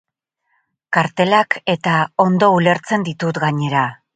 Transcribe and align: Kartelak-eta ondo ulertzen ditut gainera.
Kartelak-eta 0.97 1.93
ondo 2.27 2.51
ulertzen 2.61 3.07
ditut 3.11 3.45
gainera. 3.45 3.89